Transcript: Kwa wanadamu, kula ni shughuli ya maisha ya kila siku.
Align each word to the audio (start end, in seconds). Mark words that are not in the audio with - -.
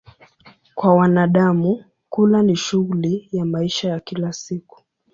Kwa 0.75 0.93
wanadamu, 0.95 1.85
kula 2.09 2.43
ni 2.43 2.55
shughuli 2.55 3.29
ya 3.31 3.45
maisha 3.45 3.89
ya 3.89 3.99
kila 3.99 4.33
siku. 4.33 4.81